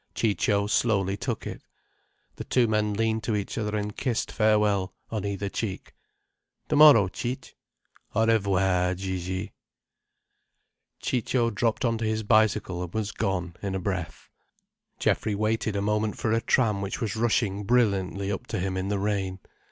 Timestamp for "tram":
16.41-16.81